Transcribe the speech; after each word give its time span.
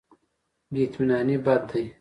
بې 0.71 0.79
اطمیناني 0.85 1.35
بد 1.45 1.61
دی. 1.69 1.83